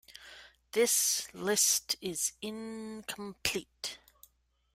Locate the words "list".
1.31-1.95